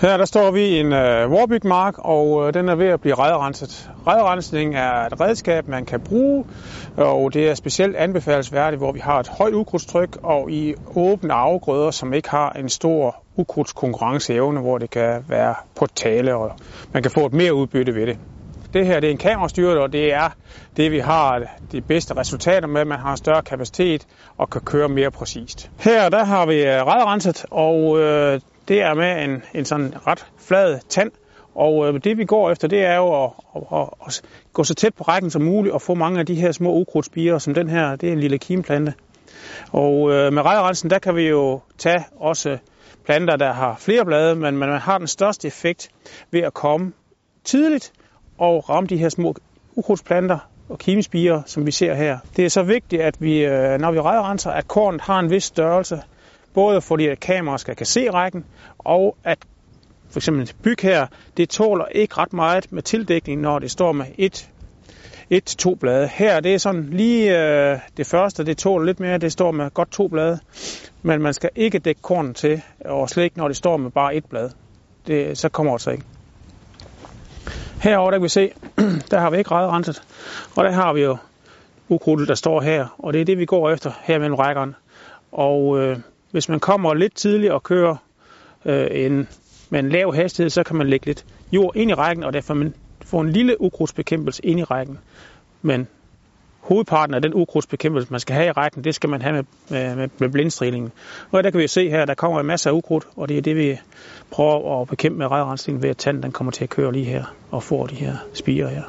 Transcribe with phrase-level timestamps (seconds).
[0.00, 3.14] Her der står vi i en øh, vorbygmark, og øh, den er ved at blive
[3.14, 3.90] redrenset.
[4.06, 6.44] Redrensning er et redskab, man kan bruge,
[6.96, 11.90] og det er specielt anbefalesværdigt, hvor vi har et højt ukrudtstryk og i åbne afgrøder,
[11.90, 16.52] som ikke har en stor ukrudtskonkurrenceevne, hvor det kan være på tale, og
[16.92, 18.18] man kan få et mere udbytte ved det.
[18.72, 20.28] Det her det er en kamerastyret, og det er
[20.76, 21.42] det, vi har
[21.72, 22.84] de bedste resultater med.
[22.84, 24.06] Man har større kapacitet
[24.36, 25.70] og kan køre mere præcist.
[25.78, 30.26] Her der har vi øh, redrenset, og øh, det er med en, en sådan ret
[30.38, 31.10] flad tand,
[31.54, 33.30] og øh, det vi går efter, det er jo at,
[33.72, 36.52] at, at gå så tæt på rækken som muligt og få mange af de her
[36.52, 38.94] små ukrudtspiger, som den her, det er en lille kimplante.
[39.72, 42.58] Og øh, med rejrensen, der kan vi jo tage også
[43.04, 45.88] planter, der har flere blade, men man har den største effekt
[46.30, 46.92] ved at komme
[47.44, 47.92] tidligt
[48.38, 49.34] og ramme de her små
[49.74, 52.18] ukrudtsplanter og kimespiger, som vi ser her.
[52.36, 55.44] Det er så vigtigt, at vi, øh, når vi rejrenser, at kornet har en vis
[55.44, 56.02] størrelse,
[56.56, 58.44] Både fordi at kameraet skal kan se rækken,
[58.78, 59.38] og at
[60.10, 61.06] for eksempel byg her,
[61.36, 64.50] det tåler ikke ret meget med tildækning, når det står med et
[65.30, 66.08] et til to blade.
[66.08, 69.70] Her det er sådan lige øh, det første, det tåler lidt mere, det står med
[69.70, 70.38] godt to blade.
[71.02, 74.14] Men man skal ikke dække kornen til, og slet ikke når det står med bare
[74.14, 74.50] et blad.
[75.06, 76.04] Det, så kommer det så ikke.
[77.82, 78.52] Herover der kan vi se,
[79.10, 80.02] der har vi ikke renset,
[80.56, 81.16] og der har vi jo
[81.88, 84.74] ukrudtet, der står her, og det er det, vi går efter her mellem rækkerne.
[85.32, 85.98] Og øh,
[86.36, 87.96] hvis man kommer lidt tidligt og kører
[88.64, 89.28] øh, en,
[89.70, 92.54] med en lav hastighed, så kan man lægge lidt jord ind i rækken, og derfor
[92.54, 94.98] man får en lille ukrudtsbekæmpelse ind i rækken.
[95.62, 95.88] Men
[96.60, 99.44] hovedparten af den ukrudtsbekæmpelse, man skal have i rækken, det skal man have med,
[99.96, 100.92] med, med blindstrilingen.
[101.30, 103.42] Og der kan vi se her, der kommer en masse af ukrudt, og det er
[103.42, 103.78] det, vi
[104.30, 107.24] prøver at bekæmpe med redrensningen ved, at tanden den kommer til at køre lige her
[107.50, 108.82] og får de her spiger her.